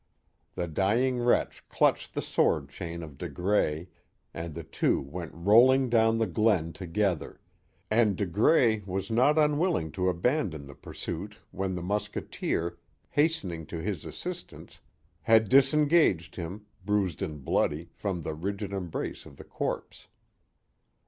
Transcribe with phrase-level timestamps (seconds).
[0.55, 3.85] The dyifi|t wretch clutched the sword chain of De Grais,
[4.33, 7.39] and the two went roiling down the glen together;
[7.91, 12.79] and De Grais was not unwilling to abandon the pursuit when the musketeer,
[13.15, 14.79] hasteir ing to his assistance,
[15.21, 20.07] had disengaged him, bruised and bloody, from the rigid embrace of the corpse.